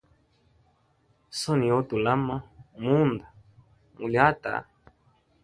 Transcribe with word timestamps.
Soni 1.39 1.65
yo 1.69 1.75
utalama 1.81 2.35
munda 2.83 3.27
muli 3.97 4.17
hati. 4.23 4.53